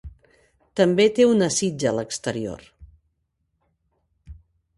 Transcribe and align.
També 0.79 1.05
té 1.19 1.27
una 1.33 1.49
sitja 1.57 1.91
a 1.91 1.93
l'exterior. 1.99 2.65